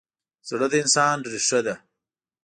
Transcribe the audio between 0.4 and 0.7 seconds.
زړه